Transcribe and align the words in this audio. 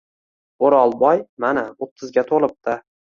O’rolboy 0.69 1.21
mana, 1.45 1.63
o‘ttizga 1.87 2.25
to‘libdi. 2.31 2.75